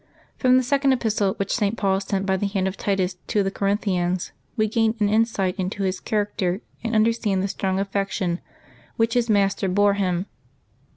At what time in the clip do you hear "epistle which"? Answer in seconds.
0.93-1.51